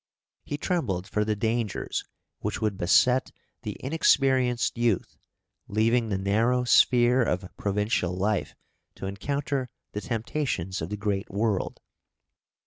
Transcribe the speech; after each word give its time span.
He 0.45 0.57
trembled 0.57 1.07
for 1.07 1.23
the 1.23 1.35
dangers 1.35 2.03
which 2.39 2.59
would 2.59 2.75
beset 2.75 3.29
the 3.61 3.77
inexperienced 3.81 4.75
youth, 4.75 5.15
leaving 5.67 6.09
the 6.09 6.17
narrow 6.17 6.63
sphere 6.63 7.21
of 7.21 7.55
provincial 7.55 8.17
life 8.17 8.55
to 8.95 9.05
encounter 9.05 9.69
the 9.91 10.01
temptations 10.01 10.81
of 10.81 10.89
the 10.89 10.97
great 10.97 11.29
world. 11.29 11.81